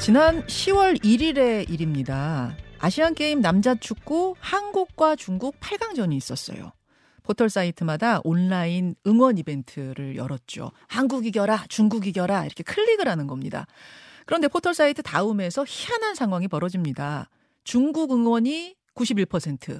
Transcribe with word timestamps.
지난 0.00 0.46
10월 0.46 0.98
1일의 1.04 1.68
일입니다. 1.68 2.56
아시안 2.78 3.14
게임 3.14 3.42
남자 3.42 3.74
축구 3.74 4.34
한국과 4.40 5.14
중국 5.14 5.60
8강전이 5.60 6.14
있었어요. 6.14 6.72
포털 7.22 7.50
사이트마다 7.50 8.22
온라인 8.24 8.94
응원 9.06 9.36
이벤트를 9.36 10.16
열었죠. 10.16 10.72
한국 10.88 11.26
이겨라, 11.26 11.66
중국 11.68 12.06
이겨라 12.06 12.46
이렇게 12.46 12.62
클릭을 12.62 13.08
하는 13.08 13.26
겁니다. 13.26 13.66
그런데 14.24 14.48
포털 14.48 14.72
사이트 14.72 15.02
다음에서 15.02 15.66
희한한 15.68 16.14
상황이 16.14 16.48
벌어집니다. 16.48 17.28
중국 17.64 18.10
응원이 18.10 18.76
91%, 18.94 19.78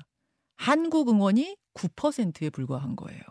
한국 0.56 1.08
응원이 1.08 1.56
9%에 1.72 2.50
불과한 2.50 2.94
거예요. 2.94 3.22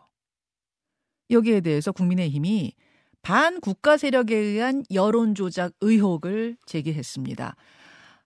여기에 1.30 1.62
대해서 1.62 1.92
국민의힘이 1.92 2.74
반국가 3.22 3.98
세력에 3.98 4.36
의한 4.36 4.84
여론 4.92 5.36
조작 5.36 5.74
의혹을 5.82 6.58
제기했습니다. 6.66 7.56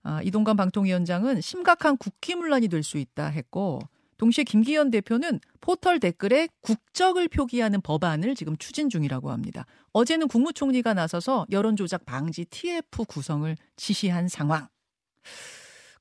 아, 0.04 0.22
이동관 0.22 0.56
방통위원장은 0.58 1.42
심각한 1.42 1.98
국기문란이 1.98 2.68
될 2.68 2.84
수 2.84 2.98
있다 2.98 3.28
했고 3.28 3.80
동시에 4.18 4.44
김기현 4.44 4.92
대표는 4.92 5.40
포털 5.60 6.00
댓글에 6.00 6.48
국적을 6.62 7.28
표기하는 7.28 7.82
법안을 7.82 8.36
지금 8.36 8.56
추진 8.58 8.90
중이라고 8.90 9.32
합니다. 9.32 9.66
어제는 9.92 10.28
국무총리가 10.28 10.94
나서서 10.94 11.46
여론조작 11.52 12.06
방지 12.06 12.46
TF 12.46 13.06
구성을 13.06 13.56
지시한 13.76 14.28
상황. 14.28 14.68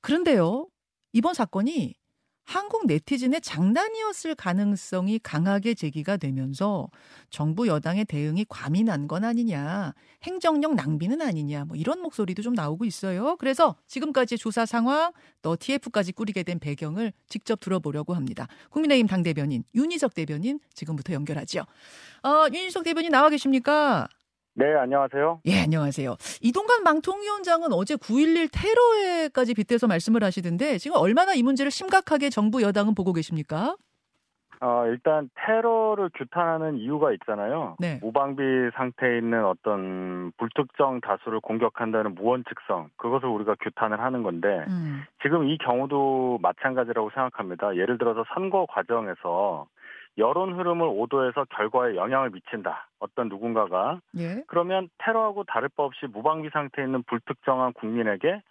그런데요, 0.01 0.67
이번 1.13 1.33
사건이 1.33 1.95
한국 2.45 2.87
네티즌의 2.87 3.41
장난이었을 3.41 4.35
가능성이 4.35 5.19
강하게 5.19 5.73
제기가 5.73 6.17
되면서 6.17 6.89
정부 7.29 7.67
여당의 7.67 8.05
대응이 8.05 8.45
과민한 8.49 9.07
건 9.07 9.23
아니냐, 9.23 9.93
행정력 10.23 10.75
낭비는 10.75 11.21
아니냐, 11.21 11.65
뭐 11.65 11.77
이런 11.77 12.01
목소리도 12.01 12.41
좀 12.41 12.53
나오고 12.53 12.85
있어요. 12.85 13.37
그래서 13.37 13.75
지금까지 13.87 14.37
조사 14.37 14.65
상황, 14.65 15.13
또 15.41 15.55
TF까지 15.55 16.11
꾸리게 16.11 16.43
된 16.43 16.59
배경을 16.59 17.13
직접 17.27 17.59
들어보려고 17.59 18.13
합니다. 18.13 18.47
국민의힘 18.69 19.07
당대변인 19.07 19.63
윤희석 19.73 20.13
대변인 20.13 20.59
지금부터 20.73 21.13
연결하죠. 21.13 21.61
어, 22.23 22.47
윤희석 22.51 22.83
대변인 22.83 23.11
나와 23.11 23.29
계십니까? 23.29 24.07
네, 24.55 24.75
안녕하세요. 24.75 25.41
예, 25.45 25.63
안녕하세요. 25.63 26.15
이동관 26.41 26.83
방통위원장은 26.83 27.73
어제 27.73 27.95
9.11 27.95 28.49
테러에까지 28.53 29.55
빗대서 29.55 29.87
말씀을 29.87 30.23
하시던데 30.23 30.77
지금 30.77 30.97
얼마나 30.97 31.33
이 31.33 31.41
문제를 31.41 31.71
심각하게 31.71 32.29
정부 32.29 32.61
여당은 32.61 32.93
보고 32.93 33.13
계십니까? 33.13 33.75
어, 34.61 34.85
일단 34.85 35.29
테러를 35.35 36.09
규탄하는 36.15 36.77
이유가 36.77 37.11
있잖아요. 37.13 37.75
네. 37.79 37.99
무방비 38.01 38.41
상태에 38.75 39.17
있는 39.17 39.43
어떤 39.43 40.31
불특정 40.37 41.01
다수를 41.01 41.41
공격한다는 41.41 42.15
무원칙성, 42.15 42.91
그것을 42.95 43.27
우리가 43.27 43.55
규탄을 43.59 43.99
하는 43.99 44.23
건데, 44.23 44.63
음. 44.69 45.03
지금 45.21 45.49
이 45.49 45.57
경우도 45.57 46.39
마찬가지라고 46.41 47.09
생각합니다. 47.09 47.75
예를 47.75 47.97
들어서 47.97 48.23
선거 48.33 48.65
과정에서 48.69 49.67
여론 50.17 50.53
흐름을 50.53 50.85
오도해서 50.85 51.45
결과에 51.45 51.95
영향을 51.95 52.29
미친다. 52.29 52.87
어떤 52.99 53.29
누군가가 53.29 53.99
예. 54.17 54.43
그러면 54.47 54.89
테러하고 54.99 55.43
다를 55.45 55.69
바 55.69 55.83
없이 55.83 56.05
무방비 56.05 56.49
상태에 56.51 56.85
있는 56.85 57.03
불특정한 57.03 57.73
국민에게 57.73 58.41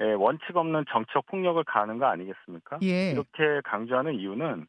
에, 0.00 0.12
원칙 0.12 0.56
없는 0.56 0.84
정치적 0.90 1.26
폭력을 1.26 1.62
가하는 1.64 1.98
거 1.98 2.06
아니겠습니까? 2.06 2.78
예. 2.82 3.10
이렇게 3.10 3.60
강조하는 3.64 4.14
이유는 4.14 4.66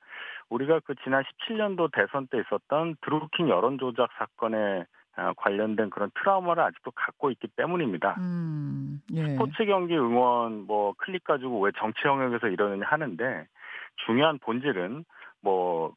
우리가 0.49 0.79
그 0.85 0.95
지난 1.03 1.23
17년도 1.23 1.91
대선 1.93 2.27
때 2.27 2.39
있었던 2.39 2.95
드루킹 3.01 3.49
여론 3.49 3.77
조작 3.77 4.09
사건에 4.17 4.85
아, 5.15 5.33
관련된 5.35 5.89
그런 5.89 6.09
트라우마를 6.15 6.63
아직도 6.63 6.91
갖고 6.91 7.29
있기 7.31 7.49
때문입니다. 7.55 8.15
음. 8.19 9.01
예. 9.13 9.27
스포츠 9.27 9.65
경기 9.65 9.95
응원 9.97 10.65
뭐 10.65 10.93
클릭 10.97 11.25
가지고 11.25 11.59
왜 11.59 11.71
정치 11.77 11.99
영역에서 12.05 12.47
이러느냐 12.47 12.85
하는데 12.87 13.47
중요한 14.05 14.39
본질은 14.39 15.03
뭐 15.41 15.93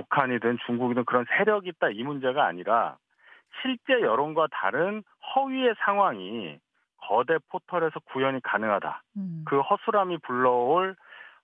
북한이든 0.00 0.58
중국이든 0.66 1.04
그런 1.04 1.26
세력이 1.36 1.68
있다 1.70 1.90
이 1.90 2.02
문제가 2.02 2.46
아니라 2.46 2.96
실제 3.62 3.92
여론과 3.92 4.48
다른 4.52 5.02
허위의 5.34 5.74
상황이 5.84 6.58
거대 7.08 7.38
포털에서 7.48 7.98
구현이 8.12 8.40
가능하다. 8.42 9.02
음. 9.16 9.44
그 9.46 9.60
허술함이 9.60 10.18
불러올 10.18 10.94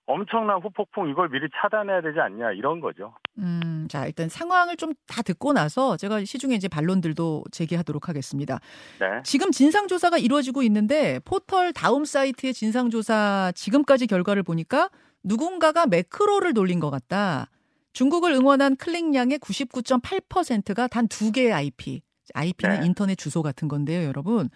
엄청난 0.09 0.61
후폭풍 0.61 1.09
이걸 1.09 1.27
미리 1.27 1.49
차단해야 1.53 1.99
되지 2.01 2.19
않냐 2.19 2.53
이런 2.53 2.79
거죠. 2.79 3.13
음, 3.39 3.87
자, 3.89 4.05
일단 4.05 4.29
상황을 4.29 4.77
좀 4.77 4.93
다 5.07 5.21
듣고 5.21 5.51
나서 5.51 5.97
제가 5.97 6.23
시중에 6.23 6.55
이제 6.55 6.67
반론들도 6.67 7.45
제기하도록 7.51 8.07
하겠습니다. 8.07 8.59
네. 8.99 9.21
지금 9.23 9.51
진상 9.51 9.87
조사가 9.87 10.17
이루어지고 10.17 10.61
있는데 10.63 11.19
포털 11.25 11.73
다음 11.73 12.05
사이트의 12.05 12.53
진상 12.53 12.89
조사 12.89 13.51
지금까지 13.55 14.05
결과를 14.07 14.43
보니까 14.43 14.89
누군가가 15.23 15.87
매크로를 15.87 16.53
돌린 16.53 16.79
것 16.79 16.89
같다. 16.89 17.47
중국을 17.97 18.31
응원한 18.33 18.75
클릭량의 18.75 19.39
99.8%가 19.39 20.87
단 20.87 21.07
두 21.07 21.31
개의 21.31 21.51
IP. 21.51 22.01
IP는 22.35 22.81
네. 22.81 22.85
인터넷 22.85 23.15
주소 23.15 23.41
같은 23.41 23.67
건데요, 23.67 24.05
여러분. 24.05 24.51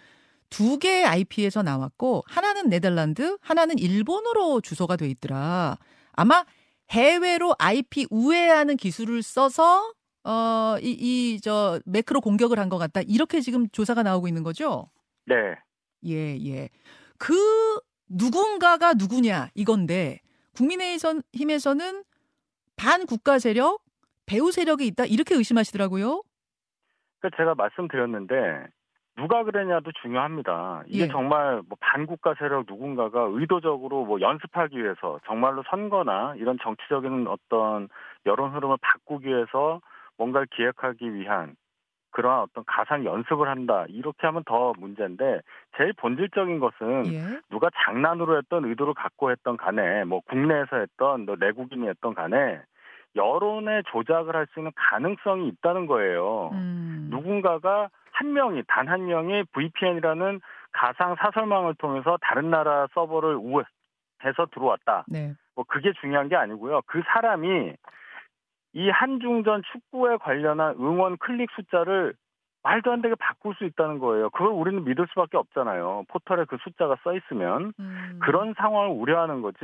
두 0.48 0.78
개의 0.78 1.04
IP에서 1.04 1.64
나왔고 1.64 2.22
하나는 2.28 2.68
네덜란드, 2.68 3.36
하나는 3.40 3.78
일본으로 3.80 4.60
주소가 4.60 4.94
돼 4.94 5.08
있더라. 5.08 5.76
아마 6.12 6.44
해외로 6.90 7.56
IP 7.58 8.06
우회하는 8.10 8.76
기술을 8.76 9.24
써서 9.24 9.92
어, 10.22 10.76
이, 10.80 10.90
이, 11.00 11.40
저, 11.40 11.80
매크로 11.84 12.20
공격을 12.20 12.60
한 12.60 12.68
것 12.68 12.78
같다. 12.78 13.00
이렇게 13.00 13.40
지금 13.40 13.68
조사가 13.70 14.04
나오고 14.04 14.28
있는 14.28 14.44
거죠? 14.44 14.88
네. 15.26 15.34
예, 16.06 16.38
예. 16.46 16.68
그 17.18 17.34
누군가가 18.08 18.94
누구냐, 18.94 19.48
이건데, 19.56 20.20
국민의힘에서는 20.54 22.04
반국가 22.82 23.38
세력, 23.38 23.78
배후 24.26 24.50
세력이 24.50 24.84
있다. 24.88 25.04
이렇게 25.04 25.36
의심하시더라고요. 25.36 26.22
그 27.20 27.30
제가 27.36 27.54
말씀드렸는데 27.54 28.66
누가 29.16 29.44
그랬냐도 29.44 29.92
중요합니다. 30.02 30.82
이게 30.88 31.04
예. 31.04 31.08
정말 31.08 31.62
뭐 31.68 31.76
반국가 31.80 32.34
세력 32.36 32.64
누군가가 32.66 33.28
의도적으로 33.30 34.04
뭐 34.04 34.20
연습하기 34.20 34.82
위해서 34.82 35.20
정말로 35.26 35.62
선거나 35.70 36.34
이런 36.38 36.58
정치적인 36.60 37.28
어떤 37.28 37.88
여론 38.26 38.52
흐름을 38.52 38.78
바꾸기 38.80 39.28
위해서 39.28 39.80
뭔가를 40.16 40.48
기획하기 40.50 41.14
위한 41.14 41.54
그러한 42.10 42.40
어떤 42.40 42.64
가상 42.66 43.04
연습을 43.04 43.48
한다 43.48 43.84
이렇게 43.88 44.26
하면 44.26 44.42
더 44.44 44.72
문제인데 44.78 45.40
제일 45.76 45.92
본질적인 45.94 46.58
것은 46.58 47.06
예. 47.12 47.40
누가 47.48 47.70
장난으로 47.84 48.38
했던 48.38 48.64
의도를 48.64 48.94
갖고 48.94 49.30
했던 49.30 49.56
간에 49.56 50.04
뭐 50.04 50.20
국내에서 50.28 50.76
했던 50.76 51.26
또 51.26 51.36
내국인이 51.36 51.86
했던 51.86 52.14
간에 52.14 52.60
여론의 53.16 53.84
조작을 53.90 54.34
할 54.34 54.46
수 54.52 54.60
있는 54.60 54.72
가능성이 54.74 55.48
있다는 55.48 55.86
거예요. 55.86 56.50
음. 56.52 57.08
누군가가 57.10 57.88
한 58.12 58.32
명이 58.32 58.62
단 58.68 58.88
한 58.88 59.06
명이 59.06 59.44
VPN이라는 59.52 60.40
가상 60.72 61.14
사설망을 61.16 61.74
통해서 61.74 62.16
다른 62.22 62.50
나라 62.50 62.86
서버를 62.94 63.36
우회해서 63.36 64.46
들어왔다. 64.52 65.04
네. 65.08 65.34
뭐 65.54 65.64
그게 65.68 65.92
중요한 66.00 66.28
게 66.28 66.36
아니고요. 66.36 66.80
그 66.86 67.02
사람이 67.06 67.74
이 68.74 68.88
한중전 68.88 69.62
축구에 69.70 70.16
관련한 70.16 70.74
응원 70.80 71.18
클릭 71.18 71.50
숫자를 71.56 72.14
말도 72.62 72.92
안 72.92 73.02
되게 73.02 73.14
바꿀 73.16 73.54
수 73.56 73.64
있다는 73.64 73.98
거예요. 73.98 74.30
그걸 74.30 74.48
우리는 74.48 74.84
믿을 74.84 75.06
수밖에 75.08 75.36
없잖아요. 75.36 76.04
포털에 76.08 76.44
그 76.48 76.56
숫자가 76.62 76.96
써 77.02 77.14
있으면 77.14 77.72
음. 77.78 78.20
그런 78.22 78.54
상황을 78.56 78.90
우려하는 78.90 79.42
거지 79.42 79.58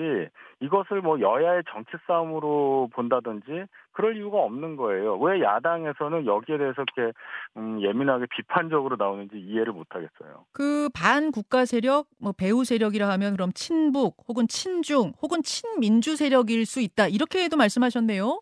이것을 0.60 1.00
뭐 1.00 1.20
여야의 1.20 1.62
정치 1.70 1.92
싸움으로 2.06 2.88
본다든지 2.92 3.66
그럴 3.92 4.16
이유가 4.16 4.38
없는 4.38 4.76
거예요. 4.76 5.16
왜 5.18 5.40
야당에서는 5.40 6.26
여기에 6.26 6.58
대해서 6.58 6.82
이렇게 6.82 7.16
음, 7.56 7.80
예민하게 7.80 8.26
비판적으로 8.36 8.96
나오는지 8.96 9.38
이해를 9.38 9.72
못 9.72 9.86
하겠어요. 9.90 10.44
그 10.52 10.88
반국가 10.94 11.64
세력, 11.64 12.06
뭐 12.20 12.32
배후 12.36 12.64
세력이라 12.64 13.08
하면 13.10 13.32
그럼 13.32 13.52
친북 13.54 14.16
혹은 14.28 14.46
친중 14.48 15.12
혹은 15.22 15.42
친민주 15.42 16.16
세력일 16.16 16.66
수 16.66 16.80
있다. 16.80 17.08
이렇게도 17.08 17.56
말씀하셨네요. 17.56 18.40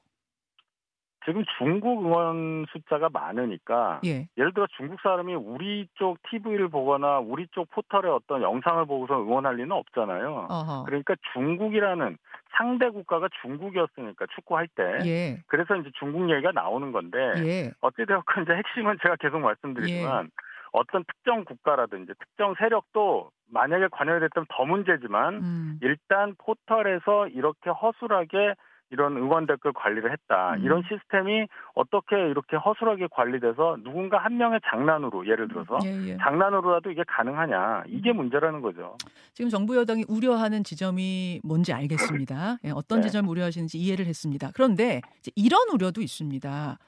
지금 1.26 1.44
중국 1.58 2.06
응원 2.06 2.67
숫자가 2.70 3.08
많으니까 3.12 4.00
예. 4.06 4.28
예를 4.38 4.55
들어 4.55 4.67
중국 4.76 5.00
사람이 5.00 5.34
우리 5.34 5.88
쪽 5.94 6.19
TV를 6.31 6.69
보거나 6.69 7.19
우리 7.19 7.49
쪽 7.49 7.69
포털의 7.70 8.12
어떤 8.12 8.43
영상을 8.43 8.87
보고서 8.87 9.20
응원할 9.20 9.56
리는 9.56 9.73
없잖아요. 9.73 10.46
어허. 10.49 10.84
그러니까 10.84 11.17
중국이라는 11.32 12.17
상대 12.56 12.88
국가가 12.88 13.28
중국이었으니까 13.43 14.26
축구할 14.37 14.69
때 14.69 14.82
예. 15.05 15.43
그래서 15.49 15.75
이제 15.76 15.90
중국 15.99 16.31
얘기가 16.31 16.52
나오는 16.52 16.93
건데 16.93 17.19
예. 17.38 17.73
어찌되었건 17.81 18.44
이제 18.44 18.55
핵심은 18.55 18.99
제가 19.02 19.17
계속 19.17 19.40
말씀드리지만 19.40 20.31
어떤 20.73 21.05
특정 21.05 21.44
국가라든지 21.44 22.12
특정 22.19 22.55
세력도 22.58 23.31
만약에 23.50 23.88
관여됐다면 23.90 24.46
더 24.49 24.64
문제지만 24.64 25.34
음. 25.34 25.78
일단 25.82 26.34
포털에서 26.38 27.26
이렇게 27.28 27.70
허술하게 27.70 28.55
이런 28.91 29.17
응원 29.17 29.47
댓글 29.47 29.73
관리를 29.73 30.12
했다. 30.12 30.55
음. 30.55 30.65
이런 30.65 30.83
시스템이 30.88 31.47
어떻게 31.75 32.17
이렇게 32.17 32.56
허술하게 32.56 33.09
관리돼서 33.11 33.77
누군가 33.83 34.19
한 34.19 34.37
명의 34.37 34.61
장난으로 34.71 35.27
예를 35.27 35.49
들어서 35.49 35.79
예, 35.85 36.11
예. 36.11 36.17
장난으로라도 36.19 36.91
이게 36.91 37.03
가능하냐 37.06 37.85
이게 37.88 38.11
음. 38.11 38.17
문제라는 38.17 38.61
거죠. 38.61 38.97
지금 39.33 39.50
정부 39.50 39.77
여당이 39.77 40.05
우려하는 40.09 40.62
지점이 40.62 41.41
뭔지 41.43 41.73
알겠습니다. 41.73 42.59
예, 42.65 42.71
어떤 42.71 43.00
네. 43.00 43.09
지점을 43.09 43.29
우려하시는지 43.29 43.79
이해를 43.79 44.06
했습니다. 44.06 44.50
그런데 44.55 45.00
이런 45.35 45.69
우려도 45.73 46.00
있습니다. 46.00 46.79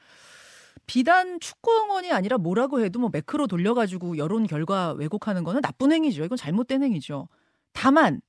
비단 0.87 1.39
축구 1.41 1.71
응원이 1.71 2.13
아니라 2.13 2.39
뭐라고 2.39 2.81
해도 2.81 2.99
뭐 2.99 3.11
매크로 3.13 3.47
돌려가지고 3.47 4.17
여론 4.17 4.47
결과 4.47 4.93
왜곡하는 4.93 5.45
거는 5.45 5.61
나쁜 5.61 5.93
행위죠. 5.93 6.25
이건 6.25 6.37
잘못된 6.37 6.83
행위죠. 6.83 7.29
다만 7.73 8.21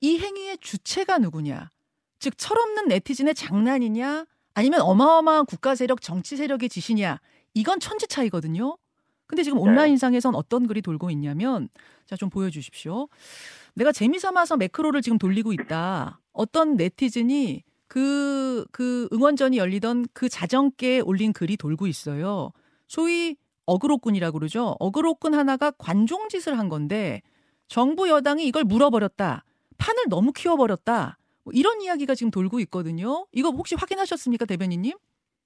이 0.00 0.18
행위의 0.18 0.58
주체가 0.58 1.18
누구냐, 1.18 1.70
즉 2.22 2.38
철없는 2.38 2.86
네티즌의 2.86 3.34
장난이냐, 3.34 4.26
아니면 4.54 4.80
어마어마한 4.82 5.44
국가 5.44 5.74
세력, 5.74 6.00
정치 6.00 6.36
세력의 6.36 6.68
짓이냐, 6.68 7.18
이건 7.52 7.80
천지 7.80 8.06
차이거든요. 8.06 8.78
근데 9.26 9.42
지금 9.42 9.58
네. 9.58 9.64
온라인상에선 9.64 10.36
어떤 10.36 10.68
글이 10.68 10.82
돌고 10.82 11.10
있냐면, 11.10 11.68
자 12.06 12.14
좀 12.14 12.30
보여주십시오. 12.30 13.08
내가 13.74 13.90
재미 13.90 14.20
삼아서 14.20 14.56
매크로를 14.56 15.02
지금 15.02 15.18
돌리고 15.18 15.52
있다. 15.52 16.20
어떤 16.32 16.76
네티즌이 16.76 17.64
그, 17.88 18.66
그 18.70 19.08
응원전이 19.12 19.58
열리던 19.58 20.06
그 20.12 20.28
자정께에 20.28 21.00
올린 21.00 21.32
글이 21.32 21.56
돌고 21.56 21.88
있어요. 21.88 22.52
소위 22.86 23.34
어그로꾼이라고 23.66 24.38
그러죠. 24.38 24.76
어그로꾼 24.78 25.34
하나가 25.34 25.72
관종짓을 25.72 26.56
한 26.56 26.68
건데 26.68 27.20
정부 27.66 28.08
여당이 28.08 28.46
이걸 28.46 28.62
물어버렸다. 28.62 29.44
판을 29.78 30.04
너무 30.08 30.32
키워버렸다. 30.32 31.18
뭐 31.44 31.52
이런 31.54 31.80
이야기가 31.80 32.14
지금 32.14 32.30
돌고 32.30 32.60
있거든요. 32.60 33.26
이거 33.32 33.50
혹시 33.50 33.74
확인하셨습니까, 33.74 34.46
대변인님? 34.46 34.94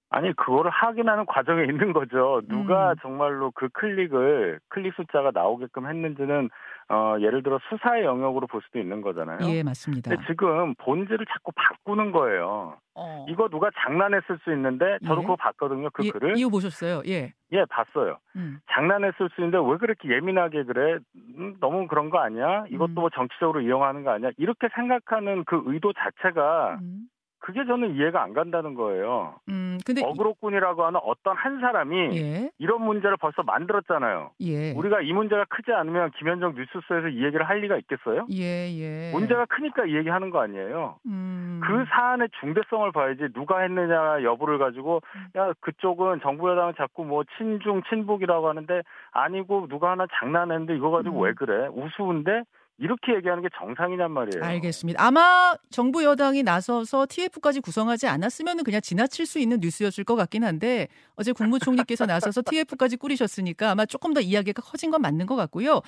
아니 0.08 0.34
그거를 0.36 0.70
확인하는 0.70 1.26
과정에 1.26 1.64
있는 1.64 1.92
거죠. 1.92 2.40
누가 2.48 2.92
음. 2.92 2.96
정말로 3.02 3.50
그 3.50 3.68
클릭을 3.70 4.60
클릭 4.68 4.94
숫자가 4.94 5.32
나오게끔 5.34 5.88
했는지는 5.88 6.48
어 6.88 7.16
예를 7.20 7.42
들어 7.42 7.58
수사의 7.68 8.04
영역으로 8.04 8.46
볼 8.46 8.62
수도 8.62 8.78
있는 8.78 9.00
거잖아요. 9.00 9.38
예, 9.48 9.62
맞습니다. 9.64 10.10
근데 10.10 10.24
지금 10.28 10.74
본질을 10.76 11.26
자꾸 11.26 11.50
바꾸는 11.56 12.12
거예요. 12.12 12.78
어. 12.94 13.26
이거 13.28 13.48
누가 13.48 13.70
장난했을 13.82 14.38
수 14.44 14.52
있는데 14.52 14.98
저도 15.04 15.22
예. 15.22 15.22
그거 15.22 15.36
봤거든요. 15.36 15.90
그 15.92 16.06
예, 16.06 16.10
글을 16.10 16.38
이거 16.38 16.48
보셨어요? 16.48 17.02
예. 17.06 17.32
예 17.52 17.64
봤어요. 17.68 18.18
음. 18.36 18.60
장난했을 18.70 19.30
수 19.34 19.40
있는데 19.40 19.58
왜 19.58 19.76
그렇게 19.78 20.08
예민하게 20.08 20.62
그래? 20.62 20.98
음, 21.36 21.56
너무 21.60 21.88
그런 21.88 22.08
거 22.08 22.18
아니야? 22.18 22.64
이것도 22.70 22.92
음. 22.92 22.94
뭐 22.94 23.10
정치적으로 23.10 23.60
이용하는 23.62 24.04
거 24.04 24.10
아니야? 24.10 24.30
이렇게 24.36 24.68
생각하는 24.74 25.44
그 25.44 25.62
의도 25.66 25.92
자체가 25.92 26.78
음. 26.80 27.08
그게 27.46 27.64
저는 27.64 27.94
이해가 27.94 28.24
안 28.24 28.32
간다는 28.32 28.74
거예요. 28.74 29.36
음. 29.48 29.78
근데 29.86 30.02
어그로꾼이라고 30.04 30.84
하는 30.84 30.98
어떤 31.04 31.36
한 31.36 31.60
사람이 31.60 32.18
예. 32.18 32.50
이런 32.58 32.82
문제를 32.82 33.16
벌써 33.18 33.44
만들었잖아요. 33.44 34.32
예. 34.40 34.72
우리가 34.72 35.00
이 35.02 35.12
문제가 35.12 35.44
크지 35.48 35.70
않으면 35.70 36.10
김현정 36.18 36.56
뉴스소에서 36.56 37.06
이 37.06 37.24
얘기를 37.24 37.48
할 37.48 37.60
리가 37.60 37.76
있겠어요? 37.76 38.26
예, 38.32 38.68
예. 38.76 39.12
문제가 39.12 39.44
크니까 39.44 39.86
이 39.86 39.94
얘기하는 39.94 40.30
거 40.30 40.40
아니에요. 40.40 40.96
음. 41.06 41.60
그 41.62 41.84
사안의 41.88 42.30
중대성을 42.40 42.90
봐야지 42.90 43.28
누가 43.32 43.60
했느냐 43.60 44.24
여부를 44.24 44.58
가지고 44.58 45.02
음. 45.14 45.28
야 45.36 45.52
그쪽은 45.60 46.22
정부 46.22 46.50
여당은 46.50 46.74
자꾸 46.76 47.04
뭐 47.04 47.22
친중 47.38 47.82
친북이라고 47.88 48.48
하는데 48.48 48.82
아니고 49.12 49.68
누가 49.68 49.92
하나 49.92 50.06
장난했는데 50.18 50.74
이거 50.74 50.90
가지고 50.90 51.20
음. 51.20 51.22
왜 51.22 51.32
그래 51.34 51.68
우스운데 51.68 52.42
이렇게 52.78 53.14
얘기하는 53.14 53.42
게 53.42 53.48
정상이냔 53.58 54.10
말이에요. 54.10 54.44
알겠습니다. 54.44 55.02
아마 55.02 55.54
정부 55.70 56.04
여당이 56.04 56.42
나서서 56.42 57.06
TF까지 57.08 57.60
구성하지 57.60 58.06
않았으면 58.06 58.64
그냥 58.64 58.82
지나칠 58.82 59.24
수 59.24 59.38
있는 59.38 59.60
뉴스였을 59.60 60.04
것 60.04 60.14
같긴 60.14 60.44
한데 60.44 60.88
어제 61.14 61.32
국무총리께서 61.32 62.04
나서서 62.04 62.42
TF까지 62.42 62.98
꾸리셨으니까 62.98 63.70
아마 63.70 63.86
조금 63.86 64.12
더 64.12 64.20
이야기가 64.20 64.60
커진 64.60 64.90
건 64.90 65.00
맞는 65.00 65.24
것 65.24 65.36
같고요. 65.36 65.80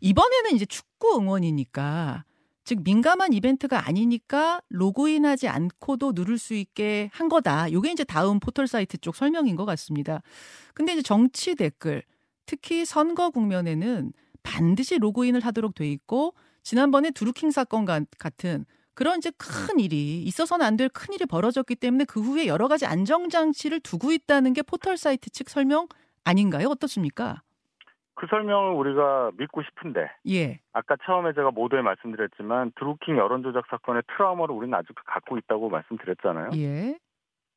이번에는 0.00 0.52
이제 0.52 0.66
축구 0.66 1.16
응원이니까 1.20 2.24
즉 2.64 2.80
민감한 2.82 3.32
이벤트가 3.32 3.86
아니니까 3.86 4.62
로그인하지 4.68 5.48
않고도 5.48 6.12
누를 6.14 6.38
수 6.38 6.54
있게 6.54 7.10
한 7.12 7.28
거다. 7.28 7.70
요게 7.72 7.92
이제 7.92 8.02
다음 8.02 8.40
포털 8.40 8.66
사이트 8.66 8.98
쪽 8.98 9.14
설명인 9.14 9.54
것 9.54 9.64
같습니다. 9.64 10.22
근데 10.74 10.92
이제 10.92 11.02
정치 11.02 11.54
댓글 11.54 12.02
특히 12.46 12.84
선거 12.84 13.30
국면에는 13.30 14.12
반드시 14.42 14.98
로그인을 14.98 15.40
하도록 15.40 15.74
돼 15.74 15.86
있고 15.88 16.34
지난번에 16.62 17.10
두루킹 17.10 17.50
사건 17.50 17.84
가- 17.84 18.00
같은 18.18 18.64
그런 18.94 19.18
이제 19.18 19.30
큰 19.38 19.80
일이 19.80 20.22
있어서는 20.22 20.64
안 20.66 20.76
될 20.76 20.88
큰 20.92 21.14
일이 21.14 21.24
벌어졌기 21.26 21.76
때문에 21.76 22.04
그 22.04 22.20
후에 22.20 22.46
여러 22.46 22.68
가지 22.68 22.84
안정 22.86 23.28
장치를 23.30 23.80
두고 23.80 24.12
있다는 24.12 24.52
게 24.52 24.62
포털 24.62 24.96
사이트 24.96 25.30
측 25.30 25.48
설명 25.48 25.86
아닌가요? 26.24 26.68
어떻습니까? 26.68 27.42
그 28.14 28.26
설명을 28.28 28.74
우리가 28.74 29.30
믿고 29.38 29.62
싶은데 29.62 30.08
예. 30.28 30.60
아까 30.72 30.96
처음에 31.04 31.32
제가 31.32 31.50
모두에 31.50 31.80
말씀드렸지만 31.80 32.72
드루킹 32.78 33.16
여론조작 33.16 33.64
사건의 33.70 34.02
트라우마를 34.14 34.54
우리는 34.54 34.72
아직도 34.74 35.02
갖고 35.06 35.38
있다고 35.38 35.70
말씀드렸잖아요. 35.70 36.50
예. 36.56 36.98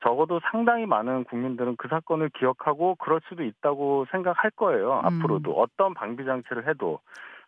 적어도 0.06 0.40
상당히 0.52 0.86
많은 0.86 1.24
국민들은 1.24 1.78
그 1.78 1.88
사건을 1.88 2.30
기억하고 2.38 2.96
그럴 2.96 3.22
수도 3.28 3.44
있다고 3.44 4.06
생각할 4.12 4.52
거예요. 4.52 5.00
음. 5.00 5.06
앞으로도 5.06 5.54
어떤 5.54 5.94
방비 5.96 6.26
장치를 6.26 6.68
해도 6.68 7.00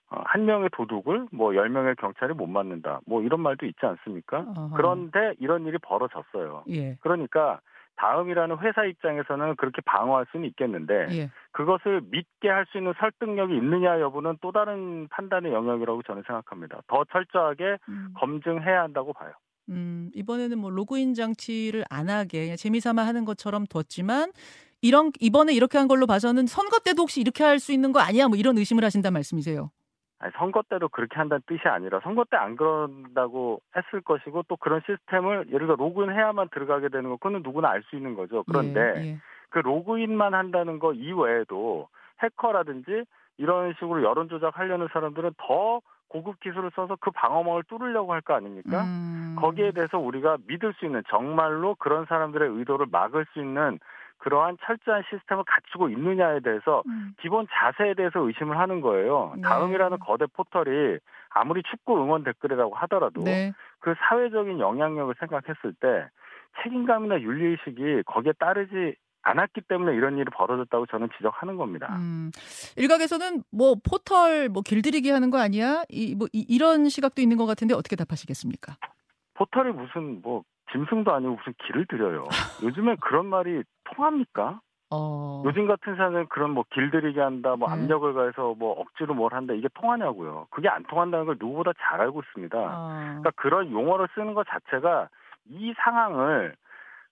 어, 0.10 0.22
한 0.26 0.46
명의 0.46 0.70
도둑을 0.72 1.28
뭐 1.32 1.54
열 1.54 1.70
명의 1.70 1.96
경찰이 1.98 2.34
못 2.34 2.48
맞는다. 2.48 3.02
뭐 3.06 3.22
이런 3.22 3.42
말도 3.42 3.66
있지 3.66 3.86
않습니까? 3.86 4.40
어허. 4.58 4.70
그런데 4.76 5.34
이런 5.40 5.66
일이 5.68 5.78
벌어졌어요. 5.78 6.64
예. 6.70 6.96
그러니까 7.02 7.60
다음이라는 7.98 8.60
회사 8.60 8.86
입장에서는 8.86 9.56
그렇게 9.58 9.82
방어할 9.86 10.26
수는 10.32 10.48
있겠는데 10.48 11.08
예. 11.12 11.30
그것을 11.52 12.02
믿게 12.10 12.48
할 12.50 12.66
수 12.68 12.78
있는 12.78 12.94
설득력이 13.00 13.56
있느냐 13.58 14.00
여부는 14.00 14.38
또 14.42 14.52
다른 14.52 15.08
판단의 15.10 15.52
영역이라고 15.54 16.04
저는 16.04 16.24
생각합니다. 16.26 16.82
더 16.88 17.04
철저하게 17.12 17.78
음. 17.90 18.14
검증해야 18.18 18.82
한다고 18.84 19.14
봐요. 19.14 19.34
음, 19.70 20.10
이번에는 20.14 20.58
뭐 20.60 20.70
로그인 20.70 21.14
장치를 21.14 21.84
안 21.90 22.10
하게 22.10 22.56
재미삼아 22.56 23.06
하는 23.06 23.26
것처럼 23.26 23.66
뒀지만 23.66 24.32
이런 24.82 25.12
이번에 25.20 25.54
이렇게 25.54 25.78
한 25.78 25.88
걸로 25.88 26.06
봐서는 26.08 26.46
선거 26.48 26.80
때도 26.80 27.02
혹시 27.04 27.20
이렇게 27.22 27.44
할 27.44 27.60
수 27.60 27.72
있는 27.74 27.92
거 27.92 28.00
아니야? 28.00 28.28
뭐 28.28 28.38
이런 28.38 28.58
의심을 28.58 28.84
하신단 28.84 29.12
말씀이세요. 29.14 29.72
아니, 30.20 30.32
선거 30.38 30.62
때도 30.70 30.90
그렇게 30.90 31.16
한다는 31.18 31.42
뜻이 31.48 31.68
아니라 31.68 32.00
선거 32.04 32.24
때 32.30 32.38
안 32.38 32.56
그런다고 32.56 33.62
했을 33.76 34.02
것이고 34.02 34.44
또 34.48 34.56
그런 34.58 34.82
시스템을 34.86 35.48
예를 35.50 35.68
들어 35.68 35.76
로그인해야만 35.76 36.50
들어가게 36.54 36.90
되는 36.90 37.10
거 37.10 37.18
그거는 37.18 37.42
누구나 37.44 37.70
알 37.70 37.84
수 37.90 37.96
있는 37.96 38.16
거죠. 38.16 38.44
그런데 38.48 38.80
예, 38.98 39.02
예. 39.14 39.18
그 39.50 39.60
로그인만 39.60 40.34
한다는 40.34 40.80
거 40.80 40.94
이외에도 40.94 41.88
해커라든지 42.24 43.04
이런 43.38 43.74
식으로 43.80 44.04
여론 44.04 44.30
조작하려는 44.30 44.88
사람들은 44.92 45.32
더 45.38 45.82
고급 46.10 46.40
기술을 46.40 46.72
써서 46.76 46.98
그 47.00 47.12
방어망을 47.12 47.64
뚫으려고 47.64 48.14
할 48.14 48.22
거 48.22 48.34
아닙니까? 48.34 48.84
음. 48.84 49.36
거기에 49.40 49.72
대해서 49.72 49.98
우리가 49.98 50.38
믿을 50.48 50.74
수 50.74 50.86
있는 50.86 51.04
정말로 51.10 51.76
그런 51.76 52.06
사람들의 52.06 52.50
의도를 52.50 52.88
막을 52.92 53.26
수 53.34 53.40
있는 53.40 53.80
그러한 54.20 54.58
철저한 54.66 55.04
시스템을 55.10 55.44
갖추고 55.46 55.90
있느냐에 55.90 56.40
대해서 56.40 56.82
음. 56.88 57.14
기본 57.22 57.46
자세에 57.52 57.94
대해서 57.94 58.20
의심을 58.22 58.58
하는 58.58 58.82
거예요. 58.82 59.34
네. 59.36 59.42
다음이라는 59.44 60.00
거대 60.00 60.26
포털이 60.34 60.98
아무리 61.30 61.62
축구 61.64 62.02
응원 62.02 62.24
댓글이라고 62.24 62.74
하더라도 62.76 63.24
네. 63.24 63.52
그 63.80 63.94
사회적인 64.10 64.60
영향력을 64.60 65.14
생각했을 65.20 65.74
때 65.80 66.08
책임감이나 66.64 67.22
윤리의식이 67.22 68.04
거기에 68.08 68.34
따르지 68.40 68.96
않았기 69.28 69.62
때문에 69.68 69.96
이런 69.96 70.18
일이 70.18 70.26
벌어졌다고 70.34 70.86
저는 70.88 71.10
지적하는 71.18 71.58
겁니다. 71.58 71.96
음. 71.98 72.32
일각에서는 72.78 73.44
뭐 73.52 73.76
포털 73.88 74.50
뭐 74.50 74.62
길들이기 74.64 75.10
하는 75.12 75.30
거 75.30 75.40
아니야? 75.40 75.84
이 75.90 76.16
뭐 76.16 76.28
이런 76.34 76.90
시각도 76.90 77.22
있는 77.22 77.38
것 77.38 77.46
같은데 77.46 77.74
어떻게 77.76 77.96
답하시겠습니까? 77.96 78.76
포털이 79.36 79.72
무슨 79.72 80.22
뭐 80.22 80.44
짐승도 80.72 81.14
아니고 81.14 81.36
무슨 81.36 81.54
길을 81.66 81.86
들여요. 81.88 82.24
요즘에 82.64 82.96
그런 83.02 83.26
말이 83.28 83.64
통합니까? 83.96 84.60
어. 84.90 85.44
요즘 85.46 85.68
같은 85.68 85.96
사람은 85.96 86.28
그런 86.30 86.52
뭐 86.52 86.64
길들이게 86.74 87.20
한다, 87.20 87.56
뭐 87.58 87.68
네. 87.68 87.74
압력을 87.74 88.14
가해서 88.14 88.56
뭐 88.58 88.72
억지로 88.80 89.14
뭘 89.14 89.34
한다 89.34 89.54
이게 89.54 89.68
통하냐고요. 89.74 90.48
그게 90.50 90.70
안 90.70 90.84
통한다는 90.84 91.26
걸 91.26 91.36
누구보다 91.40 91.74
잘 91.82 92.00
알고 92.02 92.22
있습니다. 92.22 92.58
어. 92.58 92.88
그러니까 93.20 93.32
그런 93.36 93.70
용어를 93.72 94.08
쓰는 94.16 94.34
것 94.34 94.48
자체가 94.50 95.10
이 95.50 95.74
상황을 95.84 96.56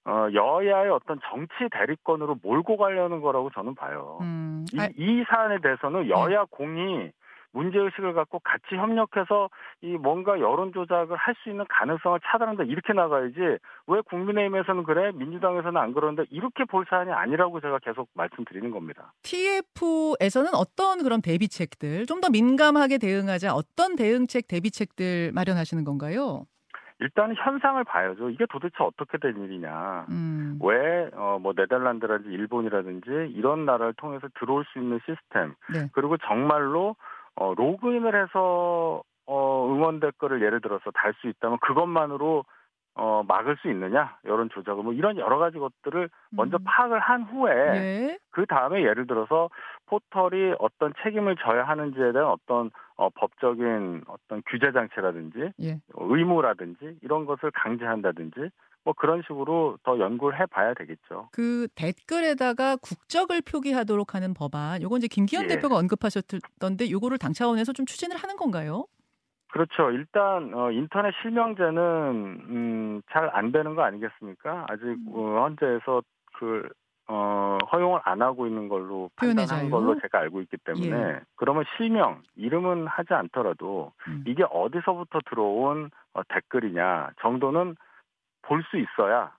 어, 0.06 0.28
여야의 0.34 0.92
어떤 0.92 1.20
정치 1.30 1.54
대립권으로 1.72 2.38
몰고 2.44 2.78
가려는 2.78 3.22
거라고 3.22 3.50
저는 3.52 3.74
봐요. 3.76 4.20
음. 4.22 4.66
이, 4.74 4.80
아, 4.80 4.88
이 4.96 5.24
사안에 5.28 5.60
대해서는 5.62 6.10
여야 6.10 6.46
공이 6.50 7.12
문제의식을 7.54 8.14
갖고 8.14 8.40
같이 8.40 8.76
협력해서 8.76 9.50
이 9.82 9.88
뭔가 9.96 10.40
여론 10.42 10.74
조작을 10.74 11.16
할 11.16 11.34
수 11.42 11.50
있는 11.50 11.64
가능성을 11.70 12.20
차단한다 12.26 12.64
이렇게 12.66 12.92
나가야지 12.92 13.40
왜 13.88 14.02
국민의힘에서는 14.10 14.84
그래 14.84 15.12
민주당에서는 15.14 15.78
안 15.80 15.94
그러는데 15.94 16.24
이렇게 16.32 16.66
볼 16.66 16.86
사안이 16.90 17.12
아니라고 17.14 17.62
제가 17.62 17.80
계속 17.80 18.10
말씀드리는 18.14 18.72
겁니다. 18.72 19.14
TF에서는 19.24 20.54
어떤 20.54 21.02
그런 21.02 21.22
대비책들 21.22 22.06
좀 22.08 22.20
더 22.20 22.30
민감하게 22.30 22.98
대응하자 22.98 23.54
어떤 23.54 23.96
대응책 23.96 24.48
대비책들 24.50 25.32
마련하시는 25.34 25.84
건가요? 25.86 26.46
일단 27.00 27.36
현상을 27.36 27.84
봐야죠. 27.84 28.30
이게 28.30 28.46
도대체 28.50 28.76
어떻게 28.80 29.18
된 29.18 29.38
일이냐. 29.38 30.06
음. 30.10 30.60
왜, 30.62 31.10
어, 31.14 31.40
뭐, 31.42 31.54
네덜란드라든지 31.56 32.34
일본이라든지 32.34 33.34
이런 33.36 33.66
나라를 33.66 33.94
통해서 33.98 34.28
들어올 34.40 34.64
수 34.72 34.80
있는 34.80 35.00
시스템. 35.06 35.56
네. 35.74 35.90
그리고 35.94 36.18
정말로, 36.18 36.96
어, 37.36 37.54
로그인을 37.54 38.16
해서, 38.24 39.04
어, 39.28 39.68
응원 39.74 40.00
댓글을 40.00 40.42
예를 40.42 40.62
들어서 40.62 40.92
달 40.92 41.14
수 41.22 41.28
있다면 41.28 41.58
그것만으로 41.60 42.46
어, 42.98 43.24
막을 43.28 43.58
수 43.58 43.70
있느냐, 43.70 44.18
여론 44.26 44.50
조작을, 44.50 44.82
뭐 44.82 44.94
이런 44.94 45.18
여러 45.18 45.38
가지 45.38 45.58
것들을 45.58 46.10
먼저 46.32 46.58
음. 46.58 46.64
파악을 46.64 47.00
한 47.00 47.24
후에, 47.24 47.52
예. 47.52 48.18
그 48.32 48.46
다음에 48.46 48.82
예를 48.84 49.06
들어서 49.06 49.50
포털이 49.88 50.56
어떤 50.60 50.94
책임을 51.04 51.36
져야 51.36 51.64
하는지에 51.64 52.14
대한 52.14 52.30
어떤 52.30 52.72
어, 52.96 53.10
법적인 53.10 54.04
어떤 54.08 54.42
규제 54.50 54.72
장치라든지, 54.72 55.52
예. 55.62 55.80
의무라든지, 55.94 56.98
이런 57.02 57.26
것을 57.26 57.52
강제한다든지, 57.52 58.50
뭐 58.86 58.94
그런 58.94 59.22
식으로 59.24 59.78
더 59.84 60.00
연구를 60.00 60.40
해봐야 60.40 60.74
되겠죠. 60.76 61.28
그 61.34 61.68
댓글에다가 61.76 62.78
국적을 62.78 63.42
표기하도록 63.42 64.16
하는 64.16 64.34
법안, 64.34 64.82
요건 64.82 65.00
이제 65.00 65.08
김기현 65.08 65.44
예. 65.46 65.48
대표가 65.48 65.76
언급하셨던데, 65.76 66.90
요거를 66.92 67.18
당 67.18 67.34
차원에서 67.34 67.74
좀 67.74 67.86
추진을 67.86 68.16
하는 68.16 68.38
건가요? 68.38 68.86
그렇죠. 69.56 69.90
일단 69.92 70.54
어, 70.54 70.70
인터넷 70.70 71.14
실명제는 71.22 71.82
음, 72.50 73.02
잘 73.10 73.30
안 73.34 73.54
되는 73.54 73.74
거 73.74 73.84
아니겠습니까? 73.84 74.66
아직 74.68 74.84
음. 74.84 75.08
어, 75.14 75.46
현재에서 75.46 76.02
그 76.38 76.68
어, 77.08 77.58
허용을 77.72 78.02
안 78.04 78.22
하고 78.22 78.48
있는 78.48 78.68
걸로 78.68 79.10
판단한 79.16 79.70
걸로 79.70 79.98
제가 80.02 80.20
알고 80.20 80.42
있기 80.42 80.58
때문에 80.58 80.98
예. 80.98 81.20
그러면 81.38 81.64
실명 81.78 82.22
이름은 82.36 82.88
하지 82.88 83.14
않더라도 83.14 83.94
음. 84.10 84.26
이게 84.28 84.44
어디서부터 84.44 85.20
들어온 85.30 85.90
어, 86.14 86.22
댓글이냐 86.28 87.12
정도는 87.22 87.78
볼 88.42 88.62
수 88.70 88.78
있어야 88.78 89.32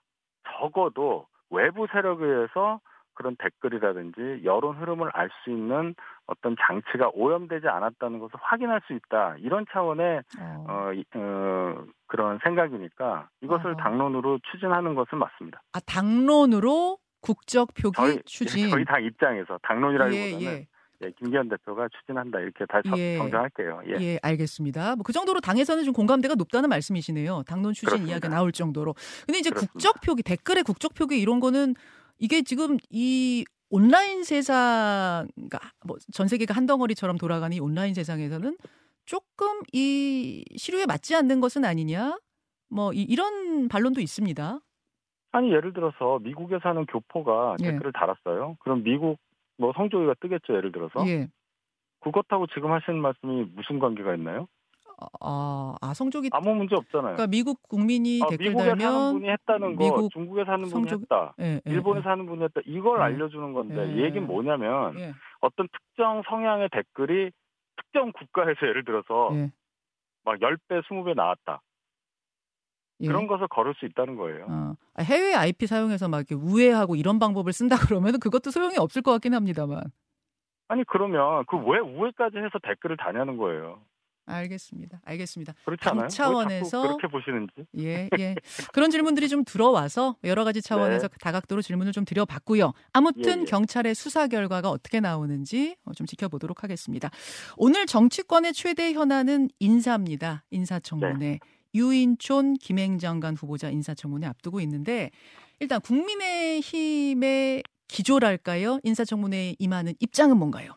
적어도 0.57 1.27
외부 1.51 1.85
세력에 1.91 2.25
의해서 2.25 2.79
그런 3.13 3.35
댓글이라든지 3.37 4.41
여론 4.45 4.77
흐름을 4.77 5.11
알 5.13 5.29
수 5.43 5.51
있는 5.51 5.93
어떤 6.27 6.55
장치가 6.59 7.09
오염되지 7.13 7.67
않았다는 7.67 8.19
것을 8.19 8.35
확인할 8.39 8.81
수 8.85 8.93
있다. 8.93 9.35
이런 9.39 9.65
차원의 9.71 10.21
어, 10.39 10.65
어, 10.67 10.91
어 11.15 11.85
그런 12.07 12.39
생각이니까 12.43 13.29
이것을 13.41 13.71
어. 13.71 13.77
당론으로 13.77 14.39
추진하는 14.51 14.93
것은 14.95 15.17
맞습니다. 15.17 15.61
아 15.73 15.79
당론으로 15.79 16.99
국적 17.21 17.73
표기 17.73 17.95
저희, 17.95 18.21
추진. 18.25 18.69
저희 18.69 18.85
당 18.85 19.03
입장에서 19.03 19.57
당론이라기보다는 19.63 20.41
예, 20.41 20.45
예. 20.45 20.67
예, 21.03 21.11
김기현 21.11 21.47
대표가 21.47 21.87
추진한다 21.89 22.39
이렇게 22.39 22.65
다시 22.65 22.89
예. 22.97 23.17
정정할게요. 23.17 23.81
예. 23.87 23.91
예, 24.01 24.19
알겠습니다. 24.21 24.95
뭐 24.95 25.03
그 25.03 25.13
정도로 25.13 25.39
당에서는 25.39 25.83
좀 25.83 25.93
공감대가 25.93 26.35
높다는 26.35 26.69
말씀이시네요. 26.69 27.43
당론 27.47 27.73
추진 27.73 27.87
그렇습니다. 27.87 28.11
이야기가 28.11 28.29
나올 28.29 28.51
정도로. 28.51 28.93
근데 29.25 29.39
이제 29.39 29.49
그렇습니다. 29.49 29.71
국적 29.73 30.01
표기, 30.01 30.23
댓글의 30.23 30.63
국적 30.63 30.93
표기 30.93 31.19
이런 31.19 31.39
거는 31.39 31.75
이게 32.19 32.41
지금 32.41 32.77
이 32.89 33.45
온라인 33.69 34.23
세상, 34.23 35.27
뭐전 35.85 36.27
세계가 36.27 36.53
한 36.53 36.65
덩어리처럼 36.65 37.17
돌아가는 37.17 37.55
이 37.55 37.59
온라인 37.59 37.93
세상에서는 37.93 38.57
조금 39.05 39.61
이 39.73 40.43
시류에 40.55 40.85
맞지 40.85 41.15
않는 41.15 41.39
것은 41.39 41.65
아니냐? 41.65 42.17
뭐 42.69 42.91
이, 42.93 43.15
런 43.15 43.67
반론도 43.67 44.01
있습니다. 44.01 44.59
아니 45.31 45.51
예를 45.51 45.73
들어서 45.73 46.19
미국에 46.19 46.59
사는 46.61 46.85
교포가 46.85 47.57
예. 47.61 47.71
댓글을 47.71 47.91
달았어요. 47.93 48.57
그럼 48.59 48.83
미국 48.83 49.17
뭐 49.57 49.73
성조기가 49.75 50.15
뜨겠죠. 50.19 50.55
예를 50.55 50.71
들어서. 50.71 51.07
예. 51.07 51.27
그것하고 52.01 52.47
지금 52.47 52.71
하시는 52.71 52.99
말씀이 52.99 53.45
무슨 53.55 53.79
관계가 53.79 54.15
있나요? 54.15 54.47
아, 55.21 55.75
아 55.81 55.93
성적이 55.93 56.29
아무 56.31 56.55
문제 56.55 56.75
없잖아요. 56.75 57.15
그러니까 57.15 57.27
미국 57.27 57.61
국민이 57.63 58.19
아, 58.23 58.27
댓글 58.27 58.47
미국에 58.47 58.63
사는 58.65 59.13
분이 59.13 59.29
했다는 59.29 59.75
거, 59.75 59.83
미국 59.83 60.11
중국에 60.11 60.45
사는 60.45 60.59
분이 60.59 60.69
성적... 60.71 61.01
했다, 61.01 61.35
예, 61.39 61.61
예, 61.65 61.71
일본에 61.71 61.99
예. 61.99 62.03
사는 62.03 62.25
분이 62.25 62.43
했다, 62.43 62.61
이걸 62.65 62.99
예. 62.99 63.03
알려주는 63.03 63.53
건데 63.53 63.93
이 63.93 64.03
얘기는 64.03 64.25
뭐냐면 64.25 64.97
예. 64.99 65.13
어떤 65.41 65.67
특정 65.67 66.23
성향의 66.27 66.69
댓글이 66.71 67.31
특정 67.77 68.11
국가에서 68.11 68.67
예를 68.67 68.83
들어서 68.83 69.29
예. 69.33 69.51
막 70.25 70.39
10배, 70.39 70.81
20배 70.83 71.15
나왔다. 71.15 71.61
그런 72.99 73.27
것을 73.27 73.47
걸을 73.47 73.75
수 73.75 73.85
있다는 73.85 74.15
거예요. 74.15 74.45
어. 74.49 74.73
해외 74.99 75.35
IP 75.35 75.67
사용해서 75.67 76.09
막 76.09 76.17
이렇게 76.17 76.33
우회하고 76.33 76.95
이런 76.95 77.19
방법을 77.19 77.53
쓴다 77.53 77.75
그러면 77.87 78.19
그것도 78.19 78.49
소용이 78.49 78.77
없을 78.77 79.01
것 79.03 79.11
같긴 79.11 79.35
합니다만. 79.35 79.83
아니 80.67 80.83
그러면 80.85 81.45
그 81.45 81.57
왜 81.57 81.79
우회까지 81.79 82.37
해서 82.37 82.59
댓글을 82.61 82.97
다냐는 82.97 83.37
거예요. 83.37 83.79
알겠습니다. 84.27 85.01
알겠습니다. 85.05 85.53
그렇지 85.65 85.89
않아요? 85.89 86.07
차원에서 86.09 86.81
그렇게 86.81 87.07
보시는지? 87.07 87.53
예, 87.79 88.09
예. 88.19 88.35
그런 88.73 88.91
질문들이 88.91 89.29
좀 89.29 89.43
들어와서 89.43 90.15
여러 90.23 90.43
가지 90.43 90.61
차원에서 90.61 91.07
네. 91.07 91.15
다각도로 91.21 91.61
질문을 91.61 91.93
좀 91.93 92.05
드려봤고요. 92.05 92.73
아무튼 92.93 93.37
예, 93.37 93.41
예. 93.41 93.45
경찰의 93.45 93.95
수사 93.95 94.27
결과가 94.27 94.69
어떻게 94.69 94.99
나오는지 94.99 95.77
어, 95.85 95.93
좀 95.93 96.05
지켜보도록 96.05 96.63
하겠습니다. 96.63 97.09
오늘 97.55 97.85
정치권의 97.85 98.53
최대 98.53 98.93
현안은 98.93 99.49
인사입니다. 99.59 100.43
인사청문회. 100.51 101.17
네. 101.17 101.39
유인촌 101.75 102.55
김행장관 102.55 103.35
후보자 103.35 103.69
인사청문회 103.69 104.25
앞두고 104.27 104.59
있는데 104.61 105.11
일단 105.59 105.79
국민의힘의 105.81 107.63
기조랄까요? 107.87 108.79
인사청문회에 108.83 109.55
임하는 109.59 109.93
입장은 109.99 110.37
뭔가요? 110.37 110.71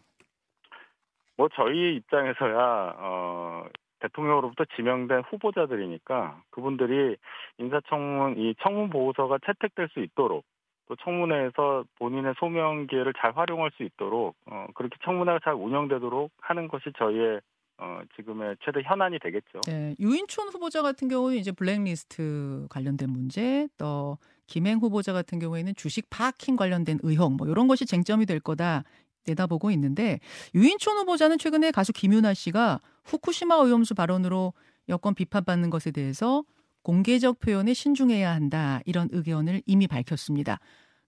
뭐 1.40 1.49
저희 1.54 1.97
입장에서야 1.97 2.97
어 2.99 3.64
대통령으로부터 4.00 4.66
지명된 4.76 5.23
후보자들이니까 5.30 6.42
그분들이 6.50 7.16
인사청문 7.56 8.38
이 8.38 8.54
청문 8.62 8.90
보고서가 8.90 9.38
채택될 9.47 9.88
수 9.88 10.00
있도록 10.00 10.44
또 10.87 10.97
청문회에서 10.97 11.85
본인의 11.99 12.35
소명 12.38 12.87
기회를 12.87 13.14
잘 13.18 13.35
활용할 13.35 13.70
수 13.78 13.85
있도록 13.85 14.37
어 14.44 14.66
그렇게 14.75 14.97
청문회가 15.02 15.38
잘 15.42 15.54
운영되도록 15.54 16.30
하는 16.42 16.68
것이 16.68 16.92
저희의 16.99 17.40
어, 17.82 18.02
지금의 18.14 18.56
최대 18.62 18.82
현안이 18.85 19.18
되겠죠. 19.20 19.62
네, 19.66 19.94
유인촌 19.99 20.49
후보자 20.49 20.82
같은 20.82 21.09
경우는 21.09 21.38
이제 21.38 21.50
블랙리스트 21.50 22.66
관련된 22.68 23.09
문제, 23.09 23.68
또 23.78 24.18
김행 24.47 24.76
후보자 24.80 25.14
같은 25.14 25.38
경우에는 25.38 25.73
주식 25.76 26.11
파킹 26.11 26.56
관련된 26.56 26.99
의혹, 27.02 27.35
뭐 27.38 27.47
이런 27.47 27.68
것이 27.68 27.87
쟁점이 27.87 28.26
될 28.26 28.38
거다 28.38 28.85
내다보고 29.30 29.70
있는데 29.72 30.20
유인촌 30.54 30.96
후보자는 30.99 31.38
최근에 31.38 31.70
가수 31.70 31.92
김윤아 31.92 32.34
씨가 32.34 32.80
후쿠시마 33.04 33.56
오염수 33.56 33.94
발언으로 33.94 34.52
여권 34.88 35.14
비판받는 35.14 35.70
것에 35.70 35.90
대해서 35.90 36.44
공개적 36.82 37.40
표현에 37.40 37.75
신중해야 37.75 38.32
한다 38.32 38.80
이런 38.84 39.08
의견을 39.12 39.62
이미 39.66 39.87
밝혔습니다. 39.87 40.58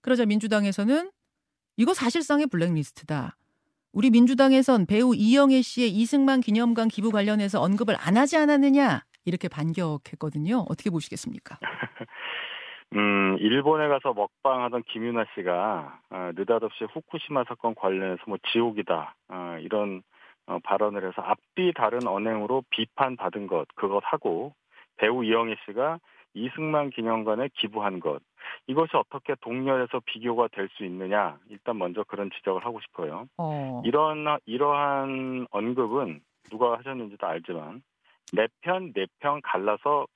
그러자 0.01 0.25
민주당에서는 0.25 1.11
이거 1.77 1.93
사실상의 1.93 2.47
블랙리스트다. 2.47 3.37
우리 3.91 4.09
민주당에선 4.09 4.85
배우 4.85 5.15
이영애 5.15 5.61
씨의 5.61 5.91
이승만 5.91 6.41
기념관 6.41 6.87
기부 6.87 7.11
관련해서 7.11 7.61
언급을 7.61 7.95
안 7.99 8.17
하지 8.17 8.37
않았느냐 8.37 9.03
이렇게 9.25 9.47
반격했거든요. 9.47 10.65
어떻게 10.67 10.89
보시겠습니까? 10.89 11.59
음, 12.95 13.37
일본에 13.39 13.87
가서 13.87 14.13
먹방하던 14.13 14.83
김윤아 14.83 15.25
씨가 15.35 15.99
어, 16.11 16.31
느닷없이 16.35 16.83
후쿠시마 16.85 17.43
사건 17.45 17.73
관련해서 17.75 18.21
뭐 18.27 18.37
지옥이다 18.51 19.15
어, 19.29 19.57
이런 19.61 20.03
어, 20.45 20.59
발언을 20.63 21.07
해서 21.07 21.21
앞뒤 21.21 21.73
다른 21.73 22.05
언행으로 22.07 22.63
비판받은 22.69 23.47
것 23.47 23.67
그것하고 23.75 24.53
배우 24.97 25.23
이영애 25.23 25.55
씨가 25.65 25.97
이승만 26.35 26.89
기념관에 26.91 27.49
기부한 27.55 27.99
것 27.99 28.21
이것이 28.67 28.91
어떻게 28.95 29.35
동렬해서 29.41 30.01
비교가 30.05 30.47
될 30.49 30.67
수 30.77 30.83
있느냐 30.85 31.37
일단 31.49 31.77
먼저 31.77 32.03
그런 32.03 32.29
지적을 32.31 32.65
하고 32.65 32.79
싶어요. 32.81 33.27
어. 33.37 33.81
이런 33.85 34.25
이러한 34.45 35.47
언급은 35.51 36.21
누가 36.49 36.77
하셨는지도 36.77 37.25
알지만 37.25 37.81
내 38.33 38.47
편 38.61 38.91
내 38.93 39.05
편 39.19 39.41
갈라서 39.41 40.07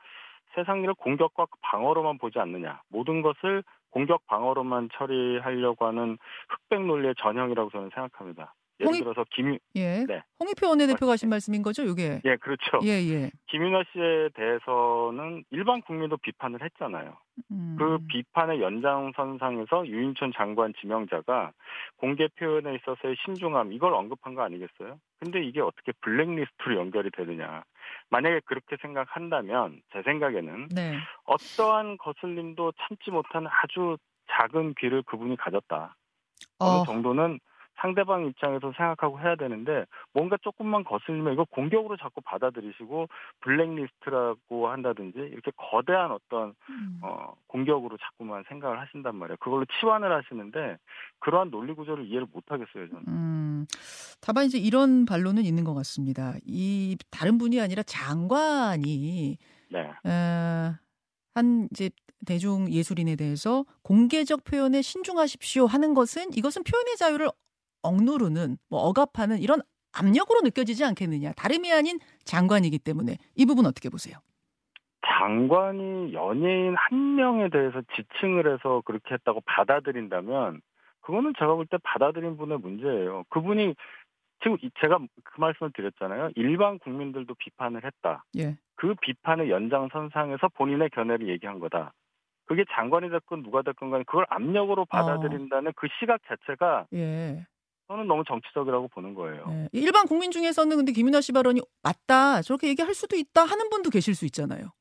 세상 0.58 0.82
일을 0.82 0.96
공격과 0.96 1.46
방어로만 1.62 2.18
보지 2.18 2.40
않느냐. 2.40 2.82
모든 2.90 3.22
것을 3.22 3.64
공격 3.92 4.26
방어로만 4.26 4.90
처리하려고 4.92 5.86
하는 5.86 6.18
흑백 6.50 6.84
논리의 6.84 7.14
전형이라고 7.20 7.70
저는 7.70 7.92
생각합니다. 7.94 8.56
예를 8.80 8.92
홍익, 8.92 9.04
들어서 9.04 9.26
김 9.32 9.58
예. 9.76 10.06
네. 10.06 10.22
홍익표 10.40 10.70
원내대표가 10.70 11.14
하신 11.14 11.30
말씀인 11.30 11.64
거죠, 11.64 11.84
이게? 11.84 12.22
예, 12.26 12.36
그렇죠. 12.36 12.80
예, 12.84 12.90
예. 12.90 13.32
김윤아 13.48 13.84
씨에 13.92 14.30
대해서는 14.36 15.44
일반 15.50 15.82
국민도 15.82 16.18
비판을 16.18 16.62
했잖아요. 16.62 17.18
음. 17.52 17.76
그 17.80 17.98
비판의 18.08 18.62
연장선상에서 18.62 19.88
유인촌 19.88 20.34
장관 20.36 20.74
지명자가 20.80 21.54
공개 21.98 22.28
표현에 22.28 22.76
있어서의 22.76 23.16
신중함 23.26 23.74
이걸 23.74 23.94
언급한 23.94 24.36
거 24.36 24.44
아니겠어요? 24.44 25.00
근데 25.20 25.44
이게 25.44 25.60
어떻게 25.60 25.92
블랙리스트로 26.02 26.76
연결이 26.76 27.10
되느냐? 27.12 27.64
만약에 28.10 28.42
그렇게 28.46 28.78
생각한다면 28.82 29.82
제 29.92 30.04
생각에는 30.04 30.70
네. 30.70 30.98
어떠한 31.26 31.98
거슬림도 31.98 32.74
참지 32.80 33.10
못하는 33.10 33.50
아주 33.52 33.98
작은 34.30 34.76
귀를 34.78 35.02
그분이 35.04 35.38
가졌다. 35.38 35.96
어느 36.60 36.78
어. 36.78 36.84
정도는 36.86 37.40
상대방 37.80 38.26
입장에서 38.26 38.72
생각하고 38.76 39.20
해야 39.20 39.36
되는데 39.36 39.86
뭔가 40.14 40.38
조금만 40.42 40.84
거슬리면 40.84 41.34
이거 41.34 41.46
공격으로 41.46 41.98
자꾸 41.98 42.22
받아들이시고 42.22 43.08
블랙리스트라고 43.42 44.68
한다든지 44.68 45.20
이렇게 45.20 45.52
거대한 45.56 46.12
어떤 46.12 46.54
음. 46.70 47.00
어, 47.02 47.34
공격으로 47.48 47.98
자꾸만 47.98 48.44
생각을 48.50 48.80
하신단 48.80 49.16
말이에요. 49.16 49.38
그걸로 49.40 49.66
치환을 49.80 50.12
하시는데 50.12 50.78
그러한 51.20 51.52
논리 51.52 51.74
구조를 51.74 52.06
이해를 52.08 52.28
못 52.32 52.44
하겠어요, 52.48 52.88
저는. 52.90 53.04
음, 53.08 53.66
다만 54.22 54.46
이제 54.46 54.58
이런 54.58 55.06
반론은 55.06 55.44
있는 55.44 55.64
것 55.64 55.74
같습니다. 55.76 56.34
이 56.46 56.98
다른 57.12 57.38
분이 57.38 57.62
아니라 57.62 57.84
장관이 57.84 59.38
네. 59.70 59.80
어, 60.04 60.74
한 61.36 61.68
이제 61.72 61.90
대중 62.26 62.70
예술인에 62.72 63.16
대해서 63.16 63.66
공개적 63.84 64.44
표현에 64.44 64.82
신중하십시오 64.82 65.66
하는 65.66 65.94
것은 65.94 66.34
이것은 66.34 66.64
표현의 66.64 66.98
자유를 66.98 67.30
억누르는 67.88 68.58
뭐 68.70 68.80
억압하는 68.82 69.40
이런 69.40 69.62
압력으로 69.98 70.42
느껴지지 70.44 70.84
않겠느냐. 70.86 71.32
다름이 71.34 71.72
아닌 71.72 72.00
장관이기 72.24 72.80
때문에 72.80 73.18
이 73.36 73.46
부분 73.46 73.66
어떻게 73.66 73.90
보세요? 73.90 74.18
장관이 75.06 76.14
연예인 76.14 76.76
한 76.78 77.16
명에 77.16 77.50
대해서 77.50 77.82
지칭을 77.96 78.52
해서 78.54 78.82
그렇게 78.86 79.14
했다고 79.16 79.42
받아들인다면 79.46 80.62
그거는 81.02 81.34
제가 81.40 81.56
볼 81.56 81.66
때 81.68 81.78
받아들인 81.84 82.38
분의 82.38 82.60
문제예요. 82.60 83.24
그분이 83.30 83.74
지금 84.44 84.58
제가 84.82 85.00
그 85.24 85.40
말씀을 85.42 85.72
드렸잖아요. 85.74 86.30
일반 86.36 86.78
국민들도 86.80 87.34
비판을 87.36 87.84
했다. 87.86 88.24
예. 88.38 88.58
그 88.76 88.94
비판의 89.02 89.50
연장선상에서 89.50 90.50
본인의 90.50 90.90
견해를 90.92 91.28
얘기한 91.30 91.60
거다. 91.60 91.94
그게 92.46 92.64
장관이 92.72 93.10
됐건 93.10 93.44
누가 93.44 93.62
됐건 93.62 93.90
간에 93.90 94.04
그걸 94.04 94.26
압력으로 94.30 94.84
어. 94.84 94.86
받아들인다는 94.86 95.70
어. 95.70 95.74
그 95.76 95.88
시각 96.00 96.22
자체가 96.28 96.86
예. 96.94 97.46
저는 97.88 98.08
너무 98.08 98.24
정치적이라고 98.26 98.90
보는 98.90 99.14
거예요. 99.14 99.46
예. 99.50 99.70
일반 99.72 100.06
국민 100.08 100.32
중에서는 100.32 100.76
근데 100.76 100.92
김윤아 100.92 101.22
씨 101.22 101.32
발언이 101.32 101.62
맞다 101.84 102.42
저렇게 102.42 102.68
얘기할 102.70 102.94
수도 102.94 103.16
있다 103.16 103.46
하는 103.46 103.70
분도 103.70 103.90
계실 103.90 104.14
수 104.14 104.26
있잖아요. 104.26 104.72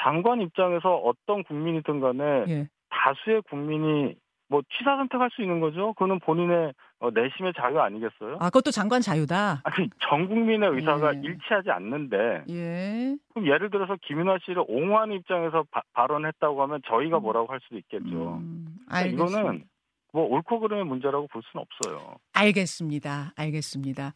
장관 0.00 0.40
입장에서 0.40 0.94
어떤 0.96 1.42
국민이든 1.44 2.00
간에 2.00 2.44
예. 2.48 2.68
다수의 2.88 3.42
국민이 3.42 4.14
뭐 4.48 4.62
취사 4.78 4.96
선택할 4.96 5.28
수 5.32 5.42
있는 5.42 5.60
거죠. 5.60 5.92
그거는 5.94 6.20
본인의 6.20 6.72
어, 7.00 7.10
내심의 7.10 7.52
자유 7.60 7.80
아니겠어요? 7.80 8.36
아, 8.40 8.46
그것도 8.46 8.70
장관 8.70 9.00
자유다. 9.00 9.60
아니 9.64 9.90
전 10.08 10.28
국민의 10.28 10.70
의사가 10.70 11.16
예. 11.16 11.20
일치하지 11.22 11.70
않는데. 11.70 12.44
예. 12.48 13.16
그럼 13.34 13.48
예를 13.48 13.70
들어서 13.70 13.96
김윤아 14.02 14.38
씨를 14.44 14.64
옹호하는 14.68 15.16
입장에서 15.16 15.64
바, 15.70 15.82
발언했다고 15.92 16.62
하면 16.62 16.80
저희가 16.86 17.18
음. 17.18 17.22
뭐라고 17.22 17.52
할 17.52 17.60
수도 17.64 17.76
있겠죠. 17.76 18.38
음, 18.38 18.76
그러니까 18.86 19.10
이거는 19.10 19.64
뭐 20.12 20.24
옳고 20.24 20.60
그름의 20.60 20.84
문제라고 20.84 21.26
볼 21.28 21.42
수는 21.50 21.64
없어요. 21.64 22.16
알겠습니다. 22.32 23.32
알겠습니다. 23.36 24.12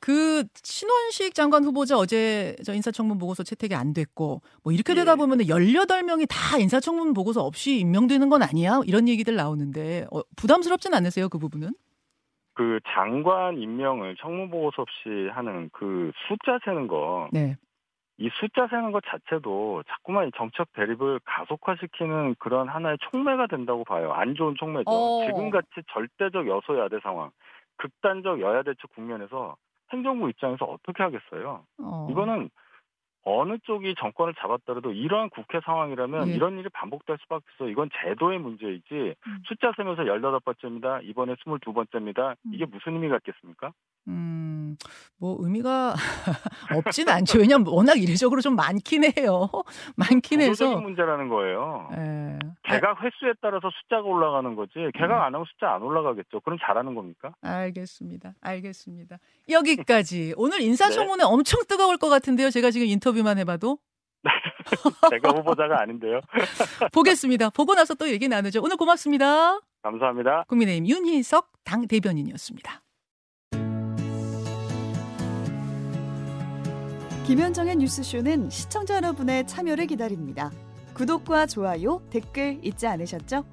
그 0.00 0.44
신원식 0.62 1.34
장관 1.34 1.64
후보자 1.64 1.96
어제 1.96 2.56
저 2.64 2.72
인사청문 2.72 3.18
보고서 3.18 3.42
채택이 3.42 3.74
안 3.74 3.92
됐고 3.92 4.40
뭐 4.64 4.72
이렇게 4.72 4.94
되다 4.94 5.12
예. 5.12 5.16
보면 5.16 5.38
18명이 5.38 6.26
다 6.28 6.58
인사청문 6.58 7.12
보고서 7.12 7.44
없이 7.44 7.78
임명되는 7.80 8.28
건 8.28 8.42
아니야? 8.42 8.80
이런 8.86 9.08
얘기들 9.08 9.34
나오는데 9.36 10.06
어, 10.10 10.20
부담스럽진 10.36 10.94
않으세요? 10.94 11.28
그 11.28 11.38
부분은? 11.38 11.72
그 12.54 12.80
장관 12.94 13.58
임명을 13.58 14.16
청문 14.16 14.50
보고서 14.50 14.82
없이 14.82 15.28
하는 15.32 15.70
그 15.72 16.12
숫자 16.28 16.58
세는 16.64 16.86
거 16.86 17.28
네. 17.32 17.56
이 18.18 18.28
숫자 18.34 18.66
세는 18.68 18.92
것 18.92 19.02
자체도 19.06 19.82
자꾸만 19.88 20.30
정책 20.36 20.72
대립을 20.74 21.20
가속화시키는 21.24 22.36
그런 22.38 22.68
하나의 22.68 22.98
촉매가 23.10 23.46
된다고 23.46 23.84
봐요. 23.84 24.12
안 24.12 24.34
좋은 24.34 24.54
촉매죠. 24.58 24.90
어. 24.90 25.26
지금같이 25.26 25.68
절대적 25.92 26.46
여소야대 26.46 27.00
상황, 27.02 27.30
극단적 27.78 28.40
여야 28.40 28.62
대책 28.62 28.94
국면에서 28.94 29.56
행정부 29.92 30.28
입장에서 30.28 30.64
어떻게 30.66 31.02
하겠어요? 31.02 31.64
어. 31.78 32.08
이거는 32.10 32.50
어느 33.24 33.56
쪽이 33.62 33.94
정권을 33.98 34.34
잡았더라도 34.40 34.92
이러한 34.92 35.30
국회 35.30 35.60
상황이라면 35.64 36.28
예. 36.28 36.32
이런 36.32 36.58
일이 36.58 36.68
반복될 36.70 37.18
수밖에 37.22 37.44
없어. 37.54 37.68
이건 37.70 37.88
제도의 38.02 38.38
문제이지 38.38 39.14
음. 39.26 39.38
숫자 39.46 39.72
세면서 39.76 40.02
18번째입니다. 40.02 41.04
이번에 41.04 41.34
22번째입니다. 41.34 42.36
음. 42.44 42.52
이게 42.54 42.64
무슨 42.64 42.94
의미가 42.94 43.16
있겠습니까? 43.16 43.72
음, 44.08 44.76
뭐 45.18 45.36
의미가 45.40 45.94
없진 46.76 47.08
않죠. 47.08 47.38
왜냐면 47.38 47.66
워낙 47.68 47.96
이례적으로 47.96 48.40
좀 48.40 48.56
많긴 48.56 49.04
해요. 49.04 49.48
많긴 49.96 50.40
해서. 50.40 50.80
문제라는 50.80 51.28
거예요. 51.28 51.88
예. 51.96 52.38
개각 52.64 53.02
횟수에 53.02 53.34
따라서 53.40 53.70
숫자가 53.70 54.02
올라가는 54.02 54.54
거지. 54.56 54.72
개각 54.94 55.18
음. 55.18 55.22
안 55.22 55.34
하면 55.34 55.44
숫자 55.46 55.72
안 55.74 55.82
올라가겠죠. 55.82 56.40
그럼 56.40 56.58
잘하는 56.60 56.94
겁니까? 56.96 57.32
알겠습니다. 57.42 58.34
알겠습니다. 58.40 59.18
여기까지. 59.48 60.34
오늘 60.36 60.60
인사청문회 60.60 61.22
네. 61.22 61.24
엄청 61.24 61.60
뜨거울 61.68 61.98
것 61.98 62.08
같은데요. 62.08 62.50
제가 62.50 62.70
지금 62.70 62.86
인터뷰만 63.12 63.38
해봐도. 63.38 63.78
제가 65.10 65.30
후보자가 65.30 65.80
아닌데요. 65.80 66.20
보겠습니다. 66.92 67.50
보고 67.50 67.74
나서 67.74 67.94
또 67.94 68.08
얘기 68.08 68.28
나누죠. 68.28 68.62
오늘 68.62 68.76
고맙습니다. 68.76 69.60
감사합니다. 69.82 70.44
국민의힘 70.48 70.88
윤희석 70.88 71.50
당 71.64 71.86
대변인이었습니다. 71.86 72.82
김현정의 77.26 77.76
뉴스쇼는 77.76 78.50
시청자 78.50 78.96
여러분의 78.96 79.46
참여를 79.46 79.86
기다립니다. 79.86 80.50
구독과 80.94 81.46
좋아요, 81.46 82.02
댓글 82.10 82.58
잊지 82.62 82.86
않으셨죠? 82.86 83.44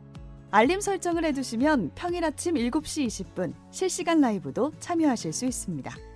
알림 0.51 0.81
설정을 0.81 1.23
해두시면 1.25 1.91
평일 1.93 2.25
아침 2.25 2.55
7시 2.55 3.05
20분 3.05 3.53
실시간 3.71 4.19
라이브도 4.19 4.71
참여하실 4.79 5.31
수 5.31 5.45
있습니다. 5.45 6.08